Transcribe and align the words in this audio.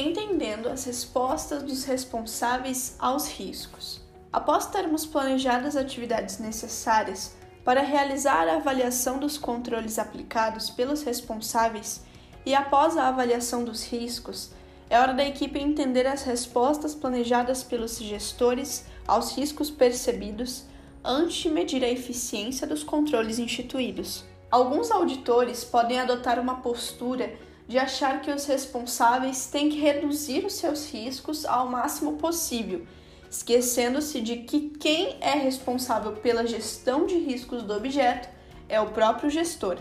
entendendo 0.00 0.68
as 0.68 0.84
respostas 0.84 1.62
dos 1.62 1.84
responsáveis 1.84 2.96
aos 2.98 3.28
riscos. 3.28 4.00
Após 4.32 4.66
termos 4.66 5.04
planejado 5.04 5.66
as 5.66 5.76
atividades 5.76 6.38
necessárias 6.38 7.34
para 7.64 7.82
realizar 7.82 8.48
a 8.48 8.56
avaliação 8.56 9.18
dos 9.18 9.36
controles 9.36 9.98
aplicados 9.98 10.70
pelos 10.70 11.02
responsáveis 11.02 12.02
e 12.46 12.54
após 12.54 12.96
a 12.96 13.08
avaliação 13.08 13.64
dos 13.64 13.84
riscos, 13.84 14.52
é 14.88 14.98
hora 14.98 15.14
da 15.14 15.24
equipe 15.24 15.58
entender 15.58 16.06
as 16.06 16.22
respostas 16.22 16.94
planejadas 16.94 17.62
pelos 17.62 17.98
gestores 17.98 18.84
aos 19.06 19.36
riscos 19.36 19.70
percebidos 19.70 20.64
antes 21.04 21.36
de 21.36 21.50
medir 21.50 21.84
a 21.84 21.88
eficiência 21.88 22.66
dos 22.66 22.82
controles 22.82 23.38
instituídos. 23.38 24.24
Alguns 24.50 24.90
auditores 24.90 25.62
podem 25.62 26.00
adotar 26.00 26.38
uma 26.40 26.56
postura 26.56 27.32
de 27.70 27.78
achar 27.78 28.20
que 28.20 28.32
os 28.32 28.46
responsáveis 28.46 29.46
têm 29.46 29.68
que 29.68 29.78
reduzir 29.78 30.44
os 30.44 30.54
seus 30.54 30.90
riscos 30.90 31.46
ao 31.46 31.68
máximo 31.68 32.14
possível, 32.14 32.84
esquecendo-se 33.30 34.20
de 34.20 34.38
que 34.38 34.70
quem 34.70 35.16
é 35.20 35.34
responsável 35.34 36.14
pela 36.14 36.44
gestão 36.44 37.06
de 37.06 37.16
riscos 37.16 37.62
do 37.62 37.72
objeto 37.72 38.28
é 38.68 38.80
o 38.80 38.90
próprio 38.90 39.30
gestor. 39.30 39.76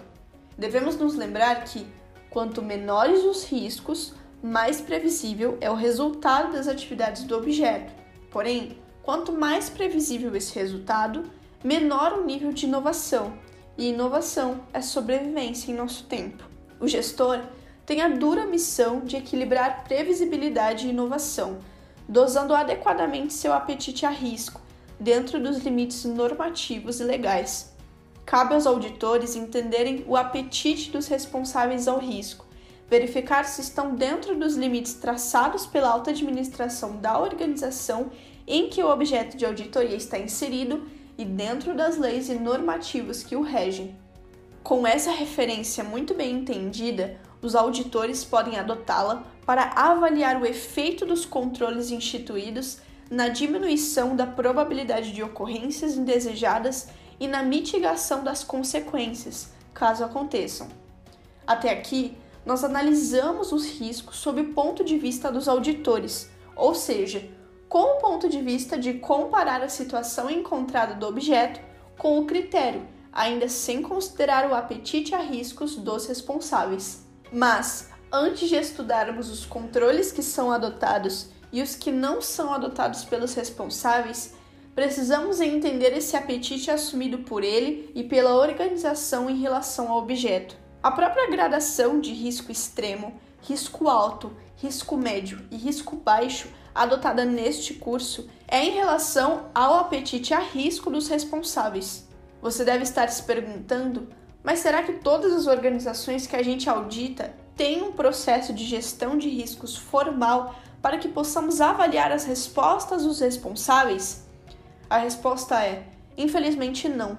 Devemos 0.55 0.98
nos 0.98 1.15
lembrar 1.15 1.63
que, 1.63 1.88
quanto 2.29 2.62
menores 2.62 3.23
os 3.23 3.43
riscos, 3.43 4.13
mais 4.40 4.79
previsível 4.79 5.57
é 5.59 5.71
o 5.71 5.73
resultado 5.73 6.53
das 6.53 6.67
atividades 6.67 7.23
do 7.23 7.35
objeto. 7.35 7.91
Porém, 8.29 8.77
quanto 9.01 9.31
mais 9.31 9.67
previsível 9.67 10.35
esse 10.35 10.53
resultado, 10.53 11.23
menor 11.63 12.20
o 12.20 12.23
nível 12.23 12.53
de 12.53 12.67
inovação, 12.67 13.34
e 13.76 13.90
inovação 13.90 14.59
é 14.71 14.79
sobrevivência 14.79 15.71
em 15.71 15.76
nosso 15.76 16.03
tempo. 16.03 16.43
O 16.79 16.87
gestor 16.87 17.41
tem 17.90 18.04
a 18.04 18.07
dura 18.07 18.45
missão 18.45 18.99
de 18.99 19.18
equilibrar 19.18 19.84
previsibilidade 19.84 20.85
e 20.85 20.91
inovação, 20.91 21.57
dosando 22.07 22.54
adequadamente 22.54 23.34
seu 23.34 23.51
apetite 23.51 24.05
a 24.05 24.12
risco, 24.12 24.62
dentro 24.99 25.40
dos 25.40 25.57
limites 25.57 26.05
normativos 26.05 26.99
e 26.99 27.04
legais. 27.04 27.73
Cabe 28.27 28.54
aos 28.54 28.68
auditores 28.68 29.35
entenderem 29.35 30.05
o 30.07 30.15
apetite 30.15 30.91
dos 30.91 31.07
responsáveis 31.07 31.87
ao 31.87 31.98
risco, 31.98 32.46
verificar 32.87 33.46
se 33.46 33.62
estão 33.62 33.96
dentro 33.96 34.35
dos 34.35 34.55
limites 34.55 34.93
traçados 34.93 35.65
pela 35.65 35.90
alta 35.90 36.12
administração 36.12 36.98
da 36.98 37.20
organização 37.20 38.12
em 38.46 38.70
que 38.70 38.84
o 38.84 38.91
objeto 38.91 39.35
de 39.35 39.48
auditoria 39.48 39.96
está 39.96 40.20
inserido 40.20 40.87
e 41.18 41.26
dentro 41.26 41.74
das 41.74 41.98
leis 41.98 42.29
e 42.29 42.35
normativos 42.35 43.24
que 43.24 43.35
o 43.35 43.41
regem. 43.41 43.96
Com 44.62 44.85
essa 44.85 45.09
referência 45.09 45.84
muito 45.84 46.13
bem 46.13 46.35
entendida, 46.35 47.18
os 47.41 47.55
auditores 47.55 48.23
podem 48.23 48.57
adotá-la 48.57 49.23
para 49.45 49.71
avaliar 49.76 50.41
o 50.41 50.45
efeito 50.45 51.05
dos 51.05 51.26
controles 51.26 51.91
instituídos 51.91 52.79
na 53.09 53.27
diminuição 53.27 54.15
da 54.15 54.27
probabilidade 54.27 55.12
de 55.12 55.23
ocorrências 55.23 55.96
indesejadas 55.96 56.90
e 57.20 57.27
na 57.27 57.41
mitigação 57.41 58.23
das 58.23 58.43
consequências, 58.43 59.51
caso 59.73 60.04
aconteçam. 60.04 60.68
Até 61.46 61.71
aqui, 61.71 62.15
nós 62.46 62.63
analisamos 62.63 63.51
os 63.51 63.65
riscos 63.65 64.18
sob 64.18 64.41
o 64.41 64.53
ponto 64.53 64.84
de 64.84 64.97
vista 64.97 65.31
dos 65.31 65.47
auditores, 65.47 66.29
ou 66.56 66.75
seja, 66.75 67.28
com 67.68 67.97
o 67.97 68.00
ponto 68.00 68.29
de 68.29 68.41
vista 68.41 68.78
de 68.78 68.94
comparar 68.96 69.62
a 69.62 69.69
situação 69.69 70.29
encontrada 70.29 70.96
do 70.96 71.07
objeto 71.07 71.59
com 71.97 72.19
o 72.19 72.25
critério, 72.25 72.88
ainda 73.12 73.50
sem 73.50 73.81
considerar 73.81 74.50
o 74.50 74.56
apetite 74.56 75.13
a 75.13 75.19
riscos 75.19 75.75
dos 75.75 76.07
responsáveis. 76.07 77.09
Mas, 77.31 77.90
antes 78.12 78.50
de 78.50 78.56
estudarmos 78.56 79.29
os 79.29 79.45
controles 79.45 80.12
que 80.12 80.23
são 80.23 80.51
adotados 80.51 81.29
e 81.51 81.62
os 81.62 81.75
que 81.75 81.91
não 81.91 82.22
são 82.22 82.53
adotados 82.53 83.03
pelos 83.06 83.34
responsáveis, 83.34 84.34
precisamos 84.73 85.41
entender 85.41 85.95
esse 85.95 86.16
apetite 86.16 86.72
assumido 86.72 87.19
por 87.19 87.44
ele 87.44 87.91
e 87.94 88.03
pela 88.03 88.35
organização 88.35 89.29
em 89.29 89.40
relação 89.40 89.91
ao 89.91 90.00
objeto. 90.00 90.56
A 90.81 90.91
própria 90.91 91.29
gradação 91.29 92.00
de 92.00 92.13
risco 92.13 92.51
extremo, 92.51 93.19
risco 93.41 93.90
alto, 93.90 94.31
risco 94.56 94.97
médio 94.97 95.46
e 95.51 95.57
risco 95.57 95.96
baixo 95.96 96.50
adotada 96.73 97.25
neste 97.25 97.73
curso 97.73 98.29
é 98.47 98.63
em 98.63 98.72
relação 98.72 99.50
ao 99.53 99.75
apetite 99.79 100.34
a 100.34 100.40
risco 100.40 100.90
dos 100.90 101.07
responsáveis. 101.07 102.07
Você 102.41 102.63
deve 102.63 102.84
estar 102.84 103.09
se 103.09 103.23
perguntando 103.23 104.07
mas 104.44 104.60
será 104.60 104.84
que 104.84 104.94
todas 104.94 105.34
as 105.34 105.48
organizações 105.48 106.26
que 106.26 106.36
a 106.36 106.44
gente 106.44 106.70
audita 106.70 107.34
têm 107.56 107.82
um 107.84 107.92
processo 107.92 108.54
de 108.54 108.66
gestão 108.66 109.18
de 109.18 109.30
riscos 109.30 109.76
formal 109.76 110.56
para 110.82 110.98
que 110.98 111.10
possamos 111.10 111.60
avaliar 111.60 112.12
as 112.12 112.24
respostas 112.24 113.04
dos 113.04 113.20
responsáveis? 113.20 114.26
A 114.90 114.98
resposta 114.98 115.64
é: 115.64 115.84
infelizmente 116.18 116.88
não. 116.88 117.18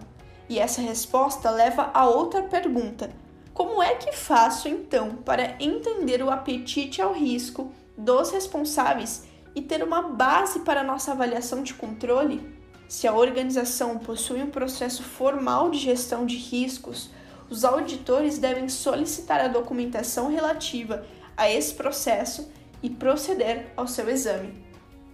E 0.48 0.58
essa 0.58 0.80
resposta 0.80 1.50
leva 1.50 1.90
a 1.92 2.08
outra 2.08 2.42
pergunta: 2.42 3.10
como 3.52 3.82
é 3.82 3.94
que 3.94 4.12
faço 4.12 4.68
então 4.68 5.16
para 5.16 5.56
entender 5.60 6.22
o 6.22 6.30
apetite 6.30 7.02
ao 7.02 7.12
risco 7.12 7.72
dos 7.96 8.30
responsáveis 8.30 9.24
e 9.54 9.60
ter 9.60 9.84
uma 9.84 10.02
base 10.02 10.60
para 10.60 10.82
nossa 10.82 11.12
avaliação 11.12 11.62
de 11.62 11.74
controle? 11.74 12.59
Se 12.90 13.06
a 13.06 13.14
organização 13.14 13.98
possui 13.98 14.42
um 14.42 14.50
processo 14.50 15.04
formal 15.04 15.70
de 15.70 15.78
gestão 15.78 16.26
de 16.26 16.34
riscos, 16.34 17.08
os 17.48 17.64
auditores 17.64 18.36
devem 18.36 18.68
solicitar 18.68 19.40
a 19.40 19.46
documentação 19.46 20.28
relativa 20.28 21.06
a 21.36 21.48
esse 21.48 21.72
processo 21.72 22.50
e 22.82 22.90
proceder 22.90 23.72
ao 23.76 23.86
seu 23.86 24.10
exame. 24.10 24.60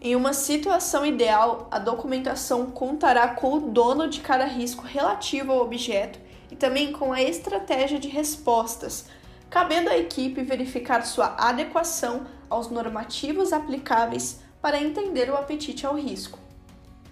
Em 0.00 0.16
uma 0.16 0.32
situação 0.32 1.04
ideal, 1.04 1.68
a 1.70 1.78
documentação 1.78 2.64
contará 2.70 3.28
com 3.34 3.52
o 3.52 3.70
dono 3.70 4.08
de 4.08 4.20
cada 4.20 4.46
risco 4.46 4.86
relativo 4.86 5.52
ao 5.52 5.60
objeto 5.60 6.18
e 6.50 6.56
também 6.56 6.92
com 6.92 7.12
a 7.12 7.22
estratégia 7.22 7.98
de 7.98 8.08
respostas, 8.08 9.04
cabendo 9.50 9.90
à 9.90 9.98
equipe 9.98 10.42
verificar 10.42 11.04
sua 11.04 11.36
adequação 11.36 12.26
aos 12.48 12.70
normativos 12.70 13.52
aplicáveis 13.52 14.40
para 14.62 14.80
entender 14.80 15.28
o 15.28 15.36
apetite 15.36 15.84
ao 15.84 15.94
risco. 15.94 16.45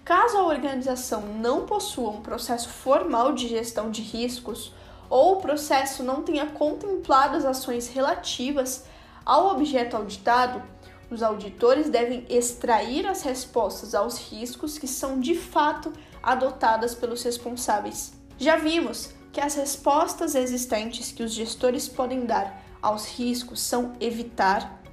Caso 0.05 0.37
a 0.37 0.45
organização 0.45 1.21
não 1.21 1.65
possua 1.65 2.11
um 2.11 2.21
processo 2.21 2.69
formal 2.69 3.33
de 3.33 3.47
gestão 3.47 3.89
de 3.89 4.03
riscos 4.03 4.71
ou 5.09 5.33
o 5.33 5.41
processo 5.41 6.03
não 6.03 6.21
tenha 6.21 6.45
contemplado 6.45 7.35
as 7.35 7.43
ações 7.43 7.87
relativas 7.87 8.85
ao 9.25 9.47
objeto 9.47 9.97
auditado, 9.97 10.61
os 11.09 11.23
auditores 11.23 11.89
devem 11.89 12.23
extrair 12.29 13.07
as 13.07 13.23
respostas 13.23 13.95
aos 13.95 14.19
riscos 14.19 14.77
que 14.77 14.87
são 14.87 15.19
de 15.19 15.33
fato 15.33 15.91
adotadas 16.21 16.93
pelos 16.93 17.23
responsáveis. 17.23 18.13
Já 18.37 18.57
vimos 18.57 19.09
que 19.33 19.41
as 19.41 19.55
respostas 19.55 20.35
existentes 20.35 21.11
que 21.11 21.23
os 21.23 21.33
gestores 21.33 21.89
podem 21.89 22.27
dar 22.27 22.63
aos 22.79 23.07
riscos 23.07 23.59
são 23.59 23.93
evitar, 23.99 24.83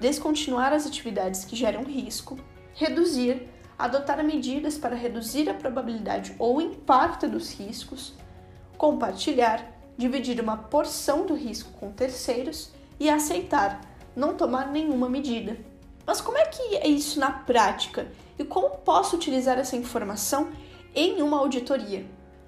descontinuar 0.00 0.72
as 0.72 0.86
atividades 0.86 1.44
que 1.44 1.54
geram 1.54 1.84
risco, 1.84 2.36
reduzir 2.74 3.48
adotar 3.78 4.22
medidas 4.24 4.78
para 4.78 4.96
reduzir 4.96 5.48
a 5.48 5.54
probabilidade 5.54 6.34
ou 6.38 6.60
impacto 6.60 7.28
dos 7.28 7.52
riscos, 7.52 8.14
compartilhar, 8.78 9.64
dividir 9.96 10.40
uma 10.40 10.56
porção 10.56 11.26
do 11.26 11.34
risco 11.34 11.70
com 11.78 11.92
terceiros 11.92 12.70
e 12.98 13.08
aceitar, 13.08 13.80
não 14.14 14.34
tomar 14.34 14.70
nenhuma 14.70 15.08
medida. 15.08 15.56
Mas 16.06 16.20
como 16.20 16.38
é 16.38 16.46
que 16.46 16.76
é 16.76 16.86
isso 16.86 17.18
na 17.18 17.30
prática 17.30 18.06
e 18.38 18.44
como 18.44 18.78
posso 18.78 19.16
utilizar 19.16 19.58
essa 19.58 19.76
informação 19.76 20.50
em 20.94 21.20
uma 21.20 21.38
auditoria? 21.38 22.06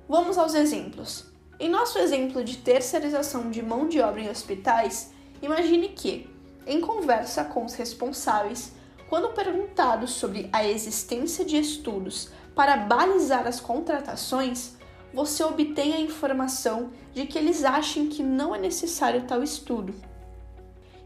Vamos 0.09 0.39
aos 0.39 0.55
exemplos. 0.55 1.27
Em 1.61 1.69
nosso 1.69 1.99
exemplo 1.99 2.45
de 2.45 2.59
terceirização 2.59 3.51
de 3.51 3.61
mão 3.63 3.89
de 3.89 4.01
obra 4.01 4.21
em 4.21 4.31
hospitais, 4.31 5.13
imagine 5.43 5.89
que, 5.89 6.31
em 6.67 6.81
conversa 6.81 7.45
com 7.45 7.65
os 7.65 7.75
responsáveis, 7.75 8.73
quando 9.09 9.31
perguntado 9.31 10.07
sobre 10.07 10.49
a 10.53 10.67
existência 10.67 11.45
de 11.45 11.57
estudos 11.57 12.29
para 12.55 12.77
balizar 12.77 13.47
as 13.47 13.61
contratações, 13.61 14.77
você 15.13 15.43
obtém 15.43 15.95
a 15.95 16.01
informação 16.01 16.91
de 17.15 17.27
que 17.27 17.39
eles 17.39 17.65
acham 17.65 18.09
que 18.09 18.23
não 18.23 18.55
é 18.55 18.59
necessário 18.59 19.25
tal 19.27 19.43
estudo. 19.43 19.95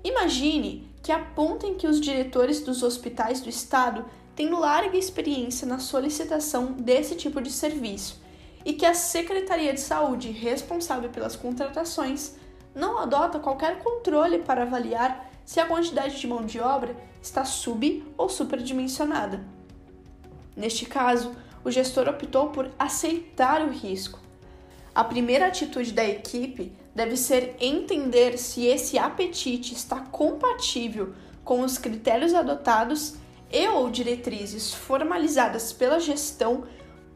Imagine 0.02 0.90
que 1.02 1.12
apontem 1.12 1.74
que 1.74 1.86
os 1.86 2.00
diretores 2.00 2.60
dos 2.60 2.82
hospitais 2.82 3.40
do 3.40 3.48
estado 3.48 4.04
têm 4.34 4.50
larga 4.50 4.96
experiência 4.96 5.66
na 5.66 5.78
solicitação 5.78 6.72
desse 6.72 7.14
tipo 7.14 7.40
de 7.40 7.50
serviço 7.50 8.20
e 8.64 8.72
que 8.72 8.86
a 8.86 8.94
Secretaria 8.94 9.72
de 9.72 9.80
Saúde, 9.80 10.30
responsável 10.30 11.10
pelas 11.10 11.36
contratações, 11.36 12.36
não 12.74 12.98
adota 12.98 13.38
qualquer 13.38 13.78
controle 13.80 14.38
para 14.38 14.62
avaliar 14.62 15.31
se 15.44 15.60
a 15.60 15.66
quantidade 15.66 16.20
de 16.20 16.26
mão 16.26 16.44
de 16.44 16.60
obra 16.60 16.96
está 17.20 17.44
sub 17.44 18.04
ou 18.16 18.28
superdimensionada. 18.28 19.44
Neste 20.56 20.86
caso, 20.86 21.34
o 21.64 21.70
gestor 21.70 22.08
optou 22.08 22.48
por 22.50 22.70
aceitar 22.78 23.62
o 23.62 23.70
risco. 23.70 24.18
A 24.94 25.02
primeira 25.02 25.46
atitude 25.46 25.92
da 25.92 26.04
equipe 26.04 26.72
deve 26.94 27.16
ser 27.16 27.56
entender 27.60 28.36
se 28.36 28.66
esse 28.66 28.98
apetite 28.98 29.72
está 29.72 30.00
compatível 30.00 31.14
com 31.42 31.62
os 31.62 31.78
critérios 31.78 32.34
adotados 32.34 33.14
e 33.50 33.66
ou 33.68 33.90
diretrizes 33.90 34.72
formalizadas 34.72 35.72
pela 35.72 35.98
gestão 35.98 36.64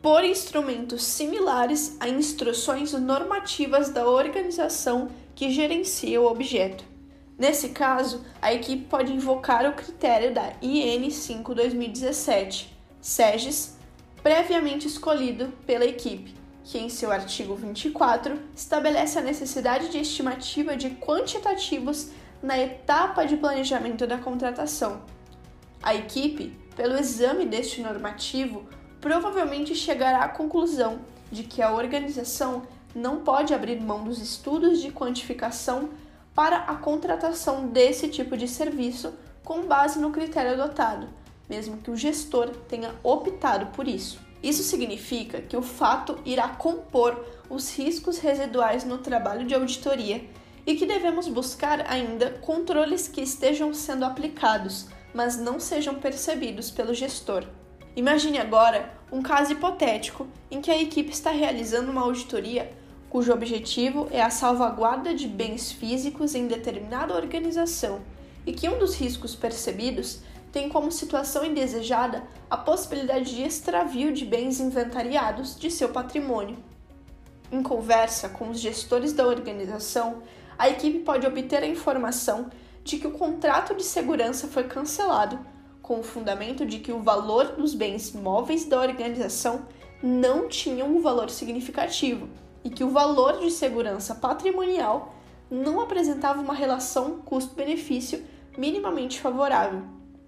por 0.01 0.25
instrumentos 0.25 1.05
similares 1.05 1.97
a 2.01 2.09
instruções 2.09 2.93
normativas 2.93 3.91
da 3.91 4.09
organização 4.09 5.09
que 5.35 5.51
gerencia 5.51 6.21
o 6.21 6.27
objeto. 6.27 6.96
Nesse 7.39 7.69
caso, 7.69 8.25
a 8.41 8.53
equipe 8.53 8.87
pode 8.87 9.13
invocar 9.13 9.69
o 9.69 9.75
critério 9.75 10.33
da 10.33 10.53
IN 10.63 11.11
5/2017, 11.11 12.69
SEGES, 13.01 13.77
previamente 14.23 14.87
escolhido 14.87 15.53
pela 15.67 15.85
equipe, 15.85 16.35
que 16.65 16.79
em 16.79 16.89
seu 16.89 17.13
artigo 17.13 17.55
24 17.55 18.39
estabelece 18.55 19.19
a 19.19 19.23
necessidade 19.23 19.91
de 19.91 19.99
estimativa 19.99 20.75
de 20.77 20.91
quantitativos 20.91 22.11
na 22.43 22.59
etapa 22.59 23.27
de 23.27 23.37
planejamento 23.37 24.07
da 24.07 24.17
contratação. 24.17 25.03
A 25.83 25.95
equipe, 25.95 26.59
pelo 26.75 26.97
exame 26.97 27.45
deste 27.45 27.83
normativo, 27.83 28.67
provavelmente 28.99 29.75
chegará 29.75 30.25
à 30.25 30.29
conclusão 30.29 31.01
de 31.31 31.43
que 31.43 31.61
a 31.61 31.73
organização 31.73 32.63
não 32.95 33.21
pode 33.21 33.53
abrir 33.53 33.79
mão 33.81 34.05
dos 34.05 34.19
estudos 34.21 34.81
de 34.81 34.91
quantificação 34.91 35.91
para 36.37 36.59
a 36.59 36.75
contratação 36.75 37.69
desse 37.69 38.09
tipo 38.09 38.37
de 38.37 38.47
serviço 38.47 39.15
com 39.43 39.63
base 39.63 39.99
no 39.99 40.11
critério 40.11 40.53
adotado, 40.53 41.09
mesmo 41.49 41.79
que 41.79 41.91
o 41.91 41.97
gestor 41.97 42.51
tenha 42.69 42.95
optado 43.03 43.67
por 43.75 43.89
isso. 43.89 44.21
Isso 44.43 44.63
significa 44.63 45.41
que 45.41 45.57
o 45.57 45.63
fato 45.63 46.19
irá 46.27 46.47
compor 46.47 47.25
os 47.49 47.75
riscos 47.75 48.19
residuais 48.19 48.85
no 48.85 48.99
trabalho 48.99 49.47
de 49.47 49.55
auditoria 49.55 50.29
e 50.67 50.77
que 50.77 50.85
devemos 50.85 51.27
buscar 51.27 51.91
ainda 51.91 52.33
controles 52.43 53.09
que 53.09 53.23
estejam 53.23 53.73
sendo 53.73 54.05
aplicados, 54.05 54.89
mas 55.15 55.39
não 55.39 55.59
sejam 55.59 55.95
percebidos 55.95 56.71
pelo 56.71 56.93
gestor. 56.93 57.45
Imagine 57.97 58.39
agora 58.39 58.93
um 59.11 59.23
caso 59.23 59.53
hipotético 59.53 60.27
em 60.51 60.61
que 60.61 60.71
a 60.71 60.79
equipe 60.79 61.13
está 61.13 61.31
realizando 61.31 61.91
uma 61.91 62.03
auditoria 62.03 62.71
cujo 63.17 63.33
objetivo 63.33 64.09
é 64.11 64.21
a 64.21 64.29
salvaguarda 64.29 65.15
de 65.15 65.27
bens 65.27 65.73
físicos 65.73 66.35
em 66.35 66.47
determinada 66.47 67.15
organização 67.15 68.03
e 68.45 68.53
que 68.53 68.69
um 68.69 68.79
dos 68.79 68.95
riscos 68.95 69.35
percebidos 69.35 70.21
tem 70.53 70.69
como 70.69 70.93
situação 70.93 71.43
indesejada 71.43 72.25
a 72.51 72.59
possibilidade 72.59 73.35
de 73.35 73.43
extravio 73.43 74.13
de 74.13 74.27
bens 74.27 74.61
inventariados 74.61 75.59
de 75.59 75.71
seu 75.71 75.89
patrimônio. 75.89 76.59
Em 77.51 77.63
conversa 77.63 78.29
com 78.29 78.51
os 78.51 78.61
gestores 78.61 79.15
da 79.15 79.27
organização, 79.27 80.23
a 80.59 80.69
equipe 80.69 80.99
pode 80.99 81.27
obter 81.27 81.63
a 81.63 81.67
informação 81.67 82.51
de 82.85 82.99
que 82.99 83.07
o 83.07 83.13
contrato 83.13 83.75
de 83.75 83.83
segurança 83.83 84.47
foi 84.47 84.65
cancelado, 84.65 85.39
com 85.81 86.01
o 86.01 86.05
fundamento 86.05 86.67
de 86.67 86.81
que 86.81 86.93
o 86.93 87.01
valor 87.01 87.53
dos 87.53 87.73
bens 87.73 88.13
móveis 88.13 88.67
da 88.67 88.79
organização 88.79 89.67
não 90.03 90.49
tinha 90.49 90.85
um 90.85 91.01
valor 91.01 91.31
significativo 91.31 92.29
e 92.67 92.69
que 92.69 92.83
o 92.83 92.91
valor 92.91 93.39
de 93.39 93.49
segurança 93.49 94.13
patrimonial 94.13 95.15
não 95.49 95.81
apresentava 95.81 96.41
uma 96.41 96.53
relação 96.53 97.19
custo-benefício 97.25 98.25
minimamente 98.59 99.21
favorável. 99.21 99.83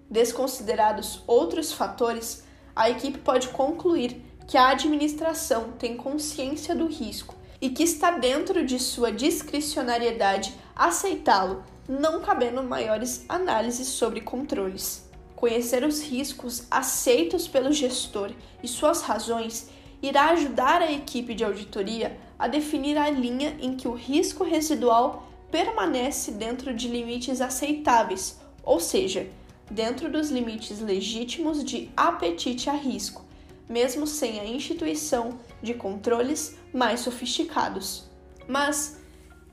Desconsiderados 0.09 1.21
outros 1.27 1.73
fatores, 1.73 2.45
a 2.73 2.89
equipe 2.89 3.17
pode 3.17 3.49
concluir 3.49 4.23
que 4.47 4.57
a 4.57 4.69
administração 4.69 5.73
tem 5.77 5.97
consciência 5.97 6.73
do 6.73 6.87
risco 6.87 7.35
e 7.59 7.69
que 7.69 7.83
está 7.83 8.11
dentro 8.11 8.65
de 8.65 8.79
sua 8.79 9.11
discricionariedade 9.11 10.55
aceitá-lo, 10.73 11.65
não 11.89 12.21
cabendo 12.21 12.63
maiores 12.63 13.25
análises 13.27 13.87
sobre 13.87 14.21
controles. 14.21 15.09
Conhecer 15.35 15.83
os 15.83 16.01
riscos 16.01 16.65
aceitos 16.71 17.49
pelo 17.49 17.73
gestor 17.73 18.31
e 18.63 18.67
suas 18.67 19.01
razões 19.01 19.69
irá 20.01 20.29
ajudar 20.29 20.81
a 20.81 20.89
equipe 20.89 21.33
de 21.33 21.43
auditoria 21.43 22.17
a 22.39 22.47
definir 22.47 22.97
a 22.97 23.09
linha 23.09 23.57
em 23.59 23.75
que 23.75 23.87
o 23.87 23.93
risco 23.93 24.45
residual 24.45 25.27
permanece 25.51 26.31
dentro 26.31 26.73
de 26.73 26.87
limites 26.87 27.41
aceitáveis, 27.41 28.39
ou 28.63 28.79
seja, 28.79 29.29
dentro 29.69 30.09
dos 30.09 30.29
limites 30.29 30.79
legítimos 30.79 31.63
de 31.63 31.91
apetite 31.97 32.69
a 32.69 32.73
risco, 32.73 33.25
mesmo 33.67 34.07
sem 34.07 34.39
a 34.39 34.45
instituição 34.45 35.37
de 35.61 35.73
controles 35.73 36.57
mais 36.73 37.01
sofisticados. 37.01 38.09
Mas 38.47 38.97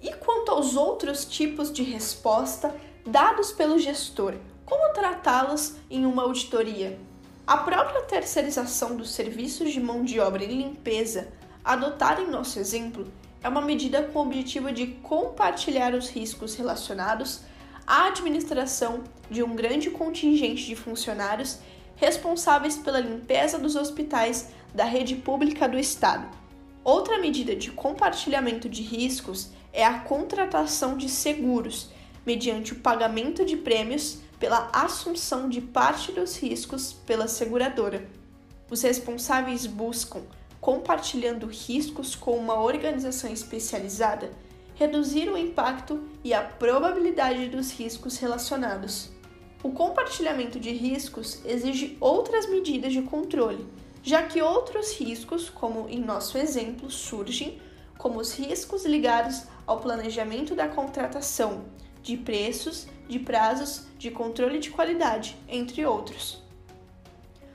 e 0.00 0.12
quanto 0.12 0.52
aos 0.52 0.76
outros 0.76 1.24
tipos 1.24 1.72
de 1.72 1.82
resposta 1.82 2.74
dados 3.04 3.50
pelo 3.50 3.78
gestor? 3.78 4.34
Como 4.64 4.92
tratá-los 4.92 5.76
em 5.90 6.06
uma 6.06 6.22
auditoria? 6.22 6.98
A 7.46 7.58
própria 7.58 8.02
terceirização 8.02 8.96
dos 8.96 9.10
serviços 9.10 9.72
de 9.72 9.80
mão 9.80 10.04
de 10.04 10.18
obra 10.18 10.44
e 10.44 10.48
limpeza, 10.48 11.28
adotada 11.66 12.22
em 12.22 12.30
nosso 12.30 12.60
exemplo, 12.60 13.12
é 13.42 13.48
uma 13.48 13.60
medida 13.60 14.04
com 14.04 14.20
o 14.20 14.22
objetivo 14.22 14.70
de 14.70 14.86
compartilhar 15.02 15.94
os 15.94 16.08
riscos 16.08 16.54
relacionados 16.54 17.40
à 17.84 18.06
administração 18.06 19.02
de 19.28 19.42
um 19.42 19.56
grande 19.56 19.90
contingente 19.90 20.64
de 20.64 20.76
funcionários 20.76 21.58
responsáveis 21.96 22.76
pela 22.76 23.00
limpeza 23.00 23.58
dos 23.58 23.74
hospitais 23.74 24.50
da 24.72 24.84
rede 24.84 25.16
pública 25.16 25.68
do 25.68 25.76
Estado. 25.76 26.28
Outra 26.84 27.18
medida 27.18 27.56
de 27.56 27.72
compartilhamento 27.72 28.68
de 28.68 28.82
riscos 28.82 29.50
é 29.72 29.84
a 29.84 29.98
contratação 29.98 30.96
de 30.96 31.08
seguros, 31.08 31.90
mediante 32.24 32.74
o 32.74 32.80
pagamento 32.80 33.44
de 33.44 33.56
prêmios 33.56 34.18
pela 34.38 34.70
assunção 34.72 35.48
de 35.48 35.60
parte 35.60 36.12
dos 36.12 36.36
riscos 36.36 36.92
pela 36.92 37.26
seguradora. 37.26 38.08
Os 38.70 38.82
responsáveis 38.82 39.66
buscam, 39.66 40.22
compartilhando 40.66 41.46
riscos 41.46 42.16
com 42.16 42.36
uma 42.36 42.60
organização 42.60 43.32
especializada, 43.32 44.32
reduzir 44.74 45.28
o 45.28 45.38
impacto 45.38 46.02
e 46.24 46.34
a 46.34 46.42
probabilidade 46.42 47.46
dos 47.46 47.70
riscos 47.70 48.18
relacionados. 48.18 49.10
O 49.62 49.70
compartilhamento 49.70 50.58
de 50.58 50.72
riscos 50.72 51.40
exige 51.44 51.96
outras 52.00 52.50
medidas 52.50 52.92
de 52.92 53.00
controle, 53.02 53.64
já 54.02 54.24
que 54.24 54.42
outros 54.42 54.92
riscos, 54.98 55.48
como 55.48 55.88
em 55.88 56.00
nosso 56.00 56.36
exemplo, 56.36 56.90
surgem, 56.90 57.62
como 57.96 58.18
os 58.18 58.36
riscos 58.36 58.84
ligados 58.84 59.44
ao 59.68 59.78
planejamento 59.78 60.56
da 60.56 60.66
contratação, 60.66 61.66
de 62.02 62.16
preços, 62.16 62.88
de 63.08 63.20
prazos, 63.20 63.86
de 63.96 64.10
controle 64.10 64.58
de 64.58 64.70
qualidade, 64.70 65.36
entre 65.48 65.86
outros. 65.86 66.42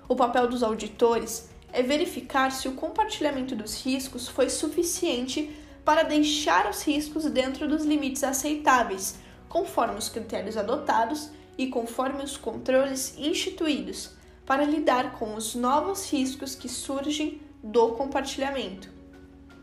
O 0.07 0.15
papel 0.15 0.47
dos 0.47 0.63
auditores 0.63 1.50
é 1.73 1.81
verificar 1.81 2.51
se 2.51 2.67
o 2.67 2.73
compartilhamento 2.73 3.55
dos 3.55 3.83
riscos 3.83 4.27
foi 4.27 4.49
suficiente 4.49 5.55
para 5.83 6.03
deixar 6.03 6.69
os 6.69 6.83
riscos 6.83 7.25
dentro 7.25 7.67
dos 7.67 7.85
limites 7.85 8.23
aceitáveis, 8.23 9.15
conforme 9.49 9.97
os 9.97 10.09
critérios 10.09 10.57
adotados 10.57 11.29
e 11.57 11.67
conforme 11.67 12.23
os 12.23 12.37
controles 12.37 13.15
instituídos, 13.17 14.11
para 14.45 14.65
lidar 14.65 15.17
com 15.17 15.35
os 15.35 15.55
novos 15.55 16.11
riscos 16.11 16.55
que 16.55 16.69
surgem 16.69 17.41
do 17.63 17.89
compartilhamento. 17.89 18.89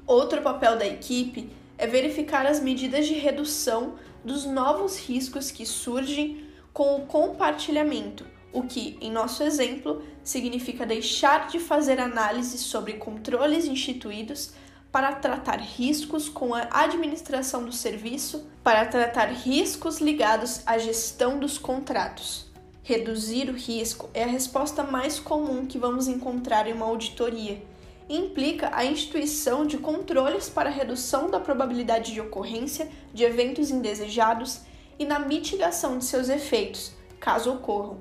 Outro 0.07 0.41
papel 0.41 0.79
da 0.79 0.87
equipe 0.87 1.50
é 1.77 1.87
verificar 1.87 2.47
as 2.47 2.61
medidas 2.61 3.07
de 3.07 3.15
redução 3.15 3.95
dos 4.25 4.45
novos 4.45 4.99
riscos 4.99 5.50
que 5.50 5.67
surgem 5.67 6.47
com 6.73 6.97
o 6.97 7.07
compartilhamento, 7.07 8.27
o 8.53 8.62
que, 8.62 8.97
em 9.00 9.11
nosso 9.11 9.43
exemplo, 9.43 10.03
significa 10.29 10.85
deixar 10.85 11.49
de 11.49 11.59
fazer 11.59 11.99
análise 11.99 12.59
sobre 12.59 12.95
controles 12.95 13.65
instituídos 13.65 14.51
para 14.93 15.13
tratar 15.13 15.59
riscos 15.59 16.29
com 16.29 16.55
a 16.55 16.69
administração 16.71 17.65
do 17.65 17.73
serviço, 17.73 18.47
para 18.63 18.85
tratar 18.85 19.29
riscos 19.29 20.01
ligados 20.01 20.61
à 20.67 20.77
gestão 20.77 21.39
dos 21.39 21.57
contratos. 21.57 22.47
Reduzir 22.83 23.49
o 23.49 23.55
risco 23.55 24.11
é 24.13 24.25
a 24.25 24.27
resposta 24.27 24.83
mais 24.83 25.19
comum 25.19 25.65
que 25.65 25.79
vamos 25.79 26.09
encontrar 26.09 26.67
em 26.67 26.75
uma 26.75 26.87
auditoria 26.87 27.63
implica 28.07 28.71
a 28.75 28.85
instituição 28.85 29.67
de 29.67 29.79
controles 29.79 30.49
para 30.49 30.69
redução 30.69 31.31
da 31.31 31.41
probabilidade 31.41 32.13
de 32.13 32.21
ocorrência 32.21 32.89
de 33.15 33.25
eventos 33.25 33.71
indesejados 33.71 34.61
e 34.99 35.07
na 35.07 35.19
mitigação 35.19 35.97
de 35.97 36.05
seus 36.05 36.29
efeitos, 36.29 36.93
caso 37.19 37.53
ocorram. 37.53 37.99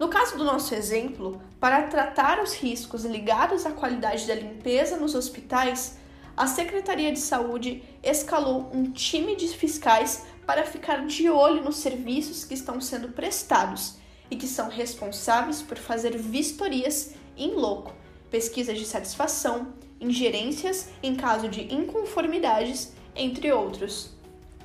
No 0.00 0.08
caso 0.08 0.38
do 0.38 0.44
nosso 0.44 0.74
exemplo, 0.74 1.42
para 1.60 1.82
tratar 1.82 2.42
os 2.42 2.54
riscos 2.54 3.04
ligados 3.04 3.66
à 3.66 3.70
qualidade 3.70 4.26
da 4.26 4.34
limpeza 4.34 4.96
nos 4.96 5.14
hospitais, 5.14 5.98
a 6.34 6.46
Secretaria 6.46 7.12
de 7.12 7.18
Saúde 7.18 7.82
escalou 8.02 8.70
um 8.72 8.90
time 8.90 9.36
de 9.36 9.46
fiscais 9.48 10.24
para 10.46 10.64
ficar 10.64 11.04
de 11.04 11.28
olho 11.28 11.62
nos 11.62 11.76
serviços 11.76 12.46
que 12.46 12.54
estão 12.54 12.80
sendo 12.80 13.10
prestados 13.10 13.96
e 14.30 14.36
que 14.36 14.46
são 14.46 14.70
responsáveis 14.70 15.60
por 15.60 15.76
fazer 15.76 16.16
vistorias 16.16 17.12
em 17.36 17.52
loco 17.52 17.92
pesquisas 18.30 18.78
de 18.78 18.86
satisfação, 18.86 19.74
ingerências 20.00 20.88
em 21.02 21.14
caso 21.14 21.46
de 21.46 21.74
inconformidades, 21.74 22.94
entre 23.14 23.52
outros. 23.52 24.16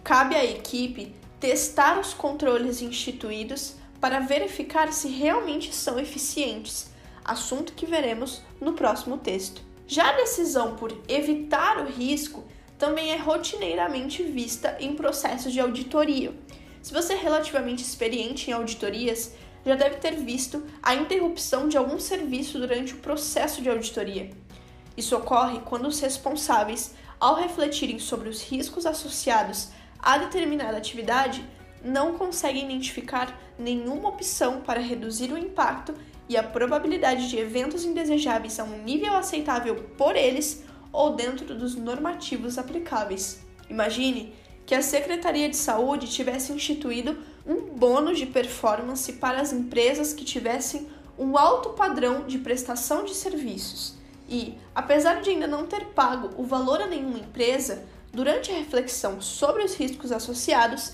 Cabe 0.01 0.34
à 0.34 0.46
equipe 0.46 1.13
testar 1.42 2.00
os 2.00 2.13
controles 2.13 2.82
instituídos 2.82 3.75
para 4.05 4.19
verificar 4.19 4.93
se 4.93 5.07
realmente 5.07 5.74
são 5.74 6.00
eficientes, 6.00 6.91
assunto 7.24 7.74
que 7.74 7.88
veremos 7.88 8.43
no 8.62 8.74
próximo 8.74 9.17
texto. 9.17 9.63
Já 9.88 10.09
a 10.12 10.17
decisão 10.17 10.75
por 10.75 10.95
evitar 11.07 11.79
o 11.79 11.89
risco 11.89 12.43
também 12.77 13.13
é 13.13 13.15
rotineiramente 13.15 14.21
vista 14.21 14.77
em 14.79 14.93
processos 14.93 15.51
de 15.51 15.59
auditoria. 15.59 16.31
Se 16.83 16.93
você 16.93 17.13
é 17.13 17.17
relativamente 17.17 17.81
experiente 17.81 18.51
em 18.51 18.53
auditorias, 18.53 19.33
já 19.65 19.74
deve 19.74 19.95
ter 19.95 20.12
visto 20.12 20.63
a 20.83 20.93
interrupção 20.93 21.67
de 21.67 21.75
algum 21.75 22.00
serviço 22.00 22.59
durante 22.59 22.93
o 22.93 22.97
processo 22.97 23.59
de 23.59 23.71
auditoria. 23.71 24.29
Isso 24.95 25.17
ocorre 25.17 25.62
quando 25.65 25.88
os 25.88 26.00
responsáveis, 26.00 26.93
ao 27.19 27.33
refletirem 27.33 27.97
sobre 27.97 28.29
os 28.29 28.43
riscos 28.43 28.85
associados 28.85 29.69
a 29.97 30.19
determinada 30.19 30.77
atividade, 30.77 31.43
não 31.86 32.18
conseguem 32.18 32.65
identificar 32.65 33.39
nenhuma 33.58 34.10
opção 34.10 34.62
para 34.62 34.80
reduzir 34.80 35.32
o 35.32 35.38
impacto 35.38 35.94
e 36.27 36.36
a 36.36 36.44
probabilidade 36.44 37.30
de 37.30 37.38
eventos 37.38 37.86
indesejáveis 37.86 38.60
a 38.60 38.63
um 38.63 38.84
nível 38.84 39.15
aceitável 39.15 39.75
por 39.98 40.15
eles 40.15 40.63
ou 40.92 41.15
dentro 41.15 41.54
dos 41.54 41.75
normativos 41.75 42.58
aplicáveis. 42.58 43.46
Imagine 43.70 44.34
que 44.65 44.74
a 44.74 44.82
Secretaria 44.82 45.48
de 45.48 45.56
Saúde 45.56 46.08
tivesse 46.08 46.51
instituído 46.51 47.20
um 47.46 47.62
bônus 47.62 48.18
de 48.18 48.25
performance 48.25 49.13
para 49.13 49.39
as 49.39 49.54
empresas 49.54 50.12
que 50.12 50.25
tivessem 50.25 50.88
um 51.18 51.38
alto 51.38 51.70
padrão 51.70 52.25
de 52.25 52.39
prestação 52.39 53.06
de 53.06 53.13
serviços 53.13 53.96
e, 54.27 54.58
apesar 54.74 55.22
de 55.22 55.30
ainda 55.30 55.46
não 55.46 55.68
ter 55.68 55.86
pago 55.88 56.32
o 56.36 56.44
valor 56.44 56.82
a 56.82 56.88
nenhuma 56.88 57.20
empresa, 57.20 57.86
durante 58.12 58.51
a 58.51 58.56
reflexão 58.56 59.22
sobre 59.22 59.63
os 59.63 59.75
riscos 59.75 60.12
associados, 60.12 60.94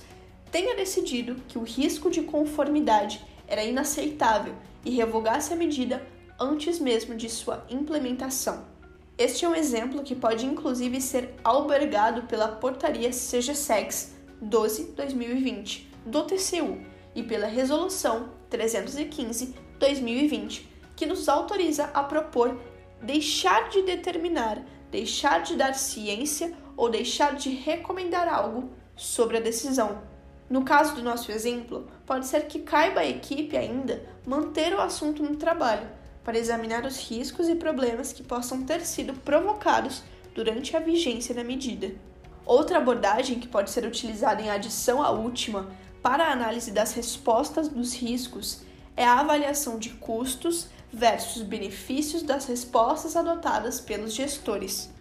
tenha 0.51 0.75
decidido 0.75 1.35
que 1.47 1.57
o 1.57 1.63
risco 1.63 2.11
de 2.11 2.23
conformidade 2.23 3.25
era 3.47 3.63
inaceitável 3.63 4.53
e 4.83 4.89
revogasse 4.91 5.53
a 5.53 5.55
medida 5.55 6.05
antes 6.39 6.79
mesmo 6.79 7.15
de 7.15 7.29
sua 7.29 7.63
implementação. 7.69 8.65
Este 9.17 9.43
é 9.45 9.49
um 9.49 9.55
exemplo 9.55 10.03
que 10.03 10.15
pode 10.15 10.45
inclusive 10.45 10.99
ser 10.99 11.35
albergado 11.43 12.23
pela 12.23 12.47
Portaria 12.47 13.11
CGSEX 13.11 14.15
12-2020 14.43 15.85
do 16.05 16.23
TCU 16.23 16.79
e 17.13 17.21
pela 17.21 17.45
Resolução 17.45 18.29
315-2020, 18.49 20.63
que 20.95 21.05
nos 21.05 21.29
autoriza 21.29 21.91
a 21.93 22.01
propor 22.03 22.59
deixar 23.01 23.69
de 23.69 23.83
determinar, 23.83 24.65
deixar 24.89 25.43
de 25.43 25.55
dar 25.55 25.75
ciência 25.75 26.51
ou 26.75 26.89
deixar 26.89 27.35
de 27.35 27.49
recomendar 27.49 28.27
algo 28.27 28.71
sobre 28.95 29.37
a 29.37 29.41
decisão. 29.41 30.01
No 30.51 30.65
caso 30.65 30.95
do 30.95 31.01
nosso 31.01 31.31
exemplo, 31.31 31.87
pode 32.05 32.27
ser 32.27 32.45
que 32.45 32.59
caiba 32.59 32.99
à 32.99 33.05
equipe 33.05 33.55
ainda 33.55 34.03
manter 34.25 34.73
o 34.73 34.81
assunto 34.81 35.23
no 35.23 35.37
trabalho 35.37 35.87
para 36.25 36.37
examinar 36.37 36.85
os 36.85 36.97
riscos 36.97 37.47
e 37.47 37.55
problemas 37.55 38.11
que 38.11 38.21
possam 38.21 38.61
ter 38.63 38.81
sido 38.81 39.13
provocados 39.13 40.03
durante 40.35 40.75
a 40.75 40.81
vigência 40.81 41.33
da 41.33 41.41
medida. 41.41 41.95
Outra 42.45 42.79
abordagem 42.79 43.39
que 43.39 43.47
pode 43.47 43.71
ser 43.71 43.85
utilizada 43.85 44.41
em 44.41 44.49
adição 44.49 45.01
à 45.01 45.09
última 45.09 45.69
para 46.03 46.25
a 46.25 46.33
análise 46.33 46.71
das 46.71 46.91
respostas 46.91 47.69
dos 47.69 47.93
riscos 47.93 48.63
é 48.97 49.05
a 49.05 49.21
avaliação 49.21 49.79
de 49.79 49.91
custos 49.91 50.67
versus 50.91 51.43
benefícios 51.43 52.23
das 52.23 52.45
respostas 52.45 53.15
adotadas 53.15 53.79
pelos 53.79 54.13
gestores. 54.13 54.91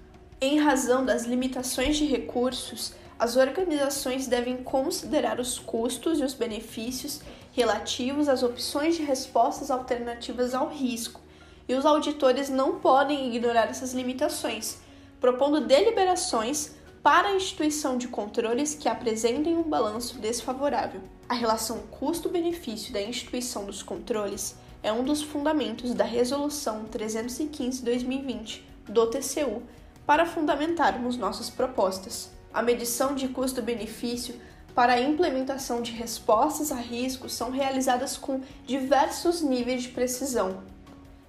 Em 0.40 0.61
razão 0.61 1.04
das 1.04 1.25
limitações 1.25 1.97
de 1.97 2.04
recursos, 2.04 2.95
as 3.20 3.36
organizações 3.36 4.26
devem 4.26 4.56
considerar 4.56 5.38
os 5.38 5.58
custos 5.58 6.20
e 6.20 6.24
os 6.24 6.32
benefícios 6.32 7.20
relativos 7.52 8.30
às 8.30 8.42
opções 8.42 8.96
de 8.96 9.02
respostas 9.02 9.70
alternativas 9.70 10.54
ao 10.54 10.70
risco, 10.70 11.20
e 11.68 11.74
os 11.74 11.84
auditores 11.84 12.48
não 12.48 12.80
podem 12.80 13.36
ignorar 13.36 13.66
essas 13.68 13.92
limitações, 13.92 14.78
propondo 15.20 15.60
deliberações 15.66 16.72
para 17.02 17.28
a 17.28 17.36
instituição 17.36 17.98
de 17.98 18.08
controles 18.08 18.74
que 18.74 18.88
apresentem 18.88 19.54
um 19.54 19.64
balanço 19.64 20.18
desfavorável. 20.18 21.02
A 21.28 21.34
relação 21.34 21.80
custo-benefício 21.90 22.90
da 22.90 23.02
instituição 23.02 23.66
dos 23.66 23.82
controles 23.82 24.56
é 24.82 24.90
um 24.90 25.04
dos 25.04 25.20
fundamentos 25.20 25.92
da 25.92 26.04
Resolução 26.04 26.86
315-2020 26.90 28.62
do 28.88 29.06
TCU 29.08 29.62
para 30.06 30.24
fundamentarmos 30.24 31.18
nossas 31.18 31.50
propostas. 31.50 32.39
A 32.52 32.62
medição 32.62 33.14
de 33.14 33.28
custo-benefício 33.28 34.35
para 34.75 34.95
a 34.95 35.00
implementação 35.00 35.83
de 35.83 35.92
respostas 35.92 36.73
a 36.73 36.76
riscos 36.76 37.33
são 37.33 37.50
realizadas 37.50 38.16
com 38.16 38.40
diversos 38.66 39.40
níveis 39.40 39.83
de 39.83 39.90
precisão. 39.90 40.62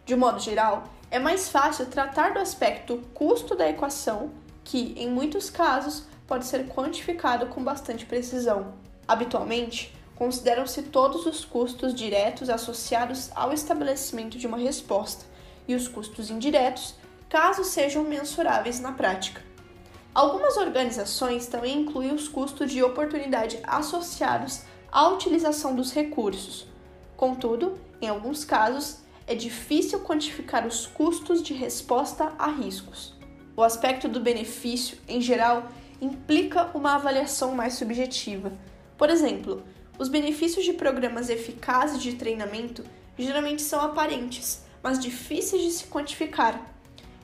De 0.03 0.15
modo 0.15 0.39
geral, 0.39 0.87
é 1.11 1.19
mais 1.19 1.49
fácil 1.49 1.85
tratar 1.85 2.33
do 2.33 2.39
aspecto 2.39 3.01
custo 3.13 3.55
da 3.55 3.69
equação, 3.69 4.31
que, 4.63 4.93
em 4.97 5.09
muitos 5.09 5.49
casos, 5.49 6.05
pode 6.25 6.45
ser 6.45 6.67
quantificado 6.69 7.47
com 7.47 7.63
bastante 7.63 8.05
precisão. 8.05 8.73
Habitualmente, 9.07 9.93
consideram-se 10.15 10.83
todos 10.83 11.25
os 11.25 11.45
custos 11.45 11.93
diretos 11.93 12.49
associados 12.49 13.29
ao 13.35 13.53
estabelecimento 13.53 14.37
de 14.37 14.47
uma 14.47 14.57
resposta 14.57 15.25
e 15.67 15.75
os 15.75 15.87
custos 15.87 16.29
indiretos, 16.29 16.95
caso 17.29 17.63
sejam 17.63 18.03
mensuráveis 18.03 18.79
na 18.79 18.91
prática. 18.91 19.50
Algumas 20.13 20.57
organizações 20.57 21.47
também 21.47 21.79
incluem 21.79 22.13
os 22.13 22.27
custos 22.27 22.69
de 22.69 22.83
oportunidade 22.83 23.59
associados 23.63 24.63
à 24.91 25.07
utilização 25.07 25.73
dos 25.73 25.93
recursos. 25.93 26.67
Contudo, 27.15 27.79
em 28.01 28.09
alguns 28.09 28.43
casos, 28.43 28.97
é 29.25 29.33
difícil 29.33 30.01
quantificar 30.01 30.67
os 30.67 30.85
custos 30.85 31.41
de 31.41 31.53
resposta 31.53 32.33
a 32.37 32.47
riscos. 32.47 33.13
O 33.55 33.63
aspecto 33.63 34.09
do 34.09 34.19
benefício, 34.19 34.97
em 35.07 35.21
geral, 35.21 35.69
implica 36.01 36.69
uma 36.73 36.95
avaliação 36.95 37.55
mais 37.55 37.75
subjetiva. 37.75 38.51
Por 38.97 39.09
exemplo, 39.09 39.63
os 39.97 40.09
benefícios 40.09 40.65
de 40.65 40.73
programas 40.73 41.29
eficazes 41.29 42.01
de 42.01 42.13
treinamento 42.13 42.83
geralmente 43.17 43.61
são 43.61 43.79
aparentes, 43.79 44.65
mas 44.83 44.99
difíceis 44.99 45.61
de 45.61 45.71
se 45.71 45.85
quantificar. 45.85 46.59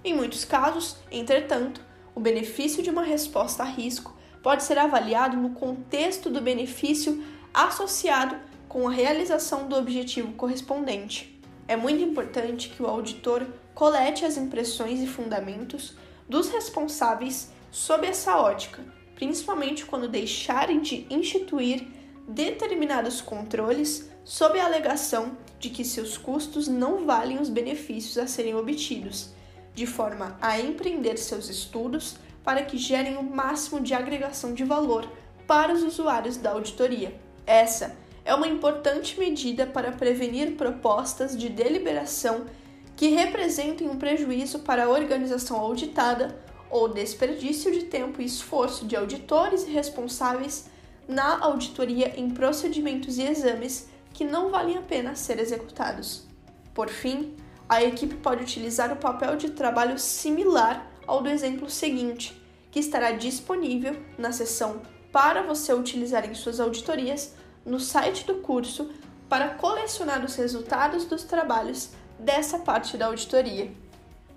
Em 0.03 0.13
muitos 0.13 0.45
casos, 0.45 0.95
entretanto, 1.11 1.81
o 2.17 2.19
benefício 2.19 2.81
de 2.81 2.89
uma 2.89 3.03
resposta 3.03 3.61
a 3.61 3.65
risco 3.67 4.11
pode 4.41 4.63
ser 4.63 4.79
avaliado 4.79 5.37
no 5.37 5.51
contexto 5.51 6.31
do 6.31 6.41
benefício 6.41 7.23
associado 7.53 8.35
com 8.67 8.87
a 8.87 8.91
realização 8.91 9.67
do 9.67 9.75
objetivo 9.75 10.33
correspondente. 10.33 11.39
É 11.67 11.75
muito 11.75 12.01
importante 12.01 12.69
que 12.69 12.81
o 12.81 12.87
auditor 12.87 13.45
colete 13.75 14.25
as 14.25 14.35
impressões 14.35 14.99
e 14.99 15.05
fundamentos 15.05 15.95
dos 16.27 16.49
responsáveis 16.49 17.51
sob 17.69 18.07
essa 18.07 18.35
ótica, 18.35 18.83
principalmente 19.13 19.85
quando 19.85 20.07
deixarem 20.07 20.81
de 20.81 21.05
instituir 21.11 21.85
determinados 22.27 23.21
controles 23.21 24.09
sob 24.23 24.59
a 24.59 24.65
alegação 24.65 25.37
de 25.59 25.69
que 25.69 25.85
seus 25.85 26.17
custos 26.17 26.67
não 26.67 27.05
valem 27.05 27.39
os 27.39 27.47
benefícios 27.47 28.17
a 28.17 28.25
serem 28.25 28.55
obtidos, 28.55 29.36
de 29.77 29.85
forma 29.85 30.35
a 30.41 30.59
empreender 30.59 31.17
seus 31.17 31.49
estudos 31.49 32.17
para 32.43 32.63
que 32.63 32.79
gerem 32.79 33.15
o 33.15 33.21
máximo 33.21 33.79
de 33.79 33.93
agregação 33.93 34.51
de 34.51 34.63
valor 34.63 35.07
para 35.45 35.71
os 35.71 35.83
usuários 35.83 36.35
da 36.35 36.49
auditoria. 36.49 37.13
Essa 37.45 37.95
é 38.25 38.33
uma 38.33 38.47
importante 38.47 39.19
medida 39.19 39.67
para 39.67 39.91
prevenir 39.91 40.55
propostas 40.55 41.37
de 41.37 41.47
deliberação 41.47 42.47
que 42.95 43.09
representem 43.09 43.87
um 43.87 43.99
prejuízo 43.99 44.59
para 44.59 44.85
a 44.85 44.89
organização 44.89 45.57
auditada 45.57 46.35
ou 46.71 46.89
desperdício 46.89 47.71
de 47.71 47.83
tempo 47.83 48.19
e 48.19 48.25
esforço 48.25 48.83
de 48.83 48.95
auditores 48.95 49.61
e 49.67 49.69
responsáveis 49.69 50.71
na 51.07 51.39
auditoria 51.39 52.19
em 52.19 52.31
procedimentos 52.31 53.19
e 53.19 53.21
exames 53.21 53.87
que 54.11 54.25
não 54.25 54.49
valem 54.49 54.75
a 54.75 54.81
pena 54.81 55.15
ser 55.15 55.39
executados. 55.39 56.25
Por 56.73 56.89
fim, 56.89 57.35
a 57.69 57.83
equipe 57.83 58.15
pode 58.15 58.43
utilizar 58.43 58.91
o 58.91 58.97
papel 58.97 59.35
de 59.35 59.51
trabalho 59.51 59.97
similar 59.99 60.89
ao 61.05 61.21
do 61.21 61.29
exemplo 61.29 61.69
seguinte, 61.69 62.39
que 62.71 62.79
estará 62.79 63.11
disponível 63.11 63.95
na 64.17 64.31
seção 64.31 64.81
para 65.11 65.41
você 65.41 65.73
utilizar 65.73 66.29
em 66.29 66.33
suas 66.33 66.59
auditorias 66.59 67.33
no 67.65 67.79
site 67.79 68.25
do 68.25 68.35
curso 68.35 68.89
para 69.27 69.49
colecionar 69.49 70.23
os 70.23 70.35
resultados 70.35 71.05
dos 71.05 71.23
trabalhos 71.23 71.89
dessa 72.19 72.59
parte 72.59 72.97
da 72.97 73.07
auditoria. 73.07 73.71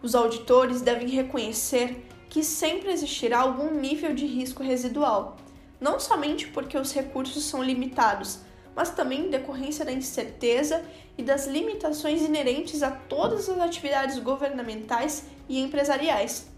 Os 0.02 0.14
auditores 0.14 0.80
devem 0.80 1.08
reconhecer 1.08 2.06
que 2.28 2.42
sempre 2.42 2.90
existirá 2.90 3.40
algum 3.40 3.72
nível 3.72 4.14
de 4.14 4.26
risco 4.26 4.62
residual 4.62 5.36
não 5.80 5.98
somente 5.98 6.46
porque 6.48 6.76
os 6.76 6.92
recursos 6.92 7.44
são 7.44 7.62
limitados, 7.62 8.40
mas 8.74 8.90
também 8.90 9.26
em 9.26 9.30
decorrência 9.30 9.84
da 9.84 9.92
incerteza 9.92 10.82
e 11.16 11.22
das 11.22 11.46
limitações 11.46 12.22
inerentes 12.22 12.82
a 12.82 12.90
todas 12.90 13.48
as 13.48 13.58
atividades 13.58 14.18
governamentais 14.18 15.24
e 15.48 15.60
empresariais. 15.60 16.48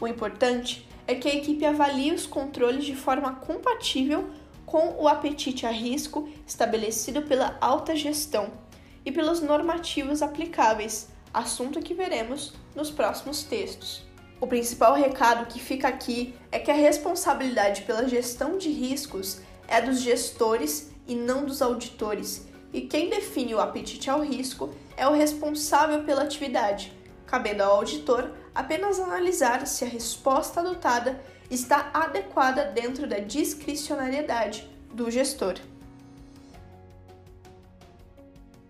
O 0.00 0.06
importante 0.06 0.88
é 1.06 1.14
que 1.14 1.28
a 1.28 1.34
equipe 1.34 1.64
avalie 1.64 2.12
os 2.12 2.26
controles 2.26 2.84
de 2.84 2.94
forma 2.94 3.34
compatível 3.36 4.28
com 4.66 4.96
o 4.98 5.08
apetite 5.08 5.64
a 5.64 5.70
risco 5.70 6.28
estabelecido 6.46 7.22
pela 7.22 7.56
alta 7.60 7.96
gestão 7.96 8.52
e 9.04 9.10
pelos 9.10 9.40
normativos 9.40 10.20
aplicáveis, 10.20 11.08
assunto 11.32 11.80
que 11.80 11.94
veremos 11.94 12.52
nos 12.74 12.90
próximos 12.90 13.42
textos. 13.42 14.06
O 14.40 14.46
principal 14.46 14.94
recado 14.94 15.46
que 15.46 15.58
fica 15.58 15.88
aqui 15.88 16.34
é 16.52 16.58
que 16.58 16.70
a 16.70 16.74
responsabilidade 16.74 17.82
pela 17.82 18.06
gestão 18.06 18.58
de 18.58 18.68
riscos 18.68 19.40
é 19.66 19.80
dos 19.80 20.00
gestores 20.00 20.87
e 21.08 21.16
não 21.16 21.44
dos 21.44 21.60
auditores, 21.62 22.46
e 22.72 22.82
quem 22.82 23.08
define 23.08 23.54
o 23.54 23.60
apetite 23.60 24.10
ao 24.10 24.20
risco 24.20 24.70
é 24.96 25.08
o 25.08 25.14
responsável 25.14 26.04
pela 26.04 26.22
atividade, 26.22 26.92
cabendo 27.26 27.62
ao 27.62 27.76
auditor 27.76 28.30
apenas 28.54 29.00
analisar 29.00 29.66
se 29.66 29.84
a 29.84 29.88
resposta 29.88 30.60
adotada 30.60 31.20
está 31.50 31.90
adequada 31.94 32.66
dentro 32.66 33.06
da 33.06 33.18
discricionariedade 33.18 34.68
do 34.92 35.10
gestor. 35.10 35.54